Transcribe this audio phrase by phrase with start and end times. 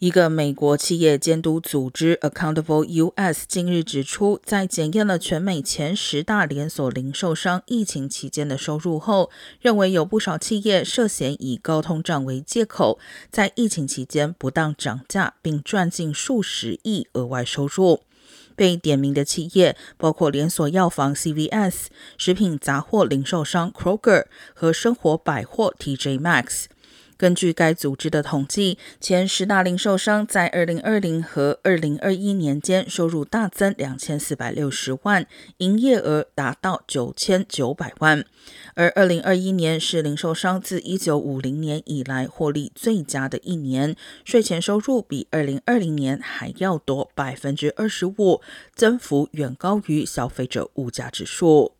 [0.00, 3.44] 一个美国企业监督组织 Accountable U.S.
[3.46, 12.98] 近日指出，在检验了全美前十大连锁零售商疫情期间的收入后，认为有不少企业涉嫌以高通胀为借口，
[13.30, 18.00] 在疫情期间不当涨价，并赚进数十亿额外收入。
[18.56, 24.24] 被点名的企业包括连锁药房 CVS、食品杂货零售商 Kroger
[24.54, 26.64] 和生活百货 TJ Maxx。
[27.20, 35.26] 根据该组织的统计，前十大零售商在二零二零和二零二一年间收入大增两千四百六十万，
[35.58, 38.24] 营业额达到九千九百万。
[38.72, 43.94] 而二零二一年是零售商自一九五零年以来获利最佳的一年，
[44.24, 48.40] 税前收入比二零二零年还要多百分之二十五，
[48.74, 51.74] 增幅远高于消费者物价指数。